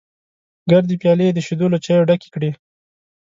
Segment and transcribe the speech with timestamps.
[0.71, 2.51] ګردې پيالې یې د شیدو له چایو ډکې کړې.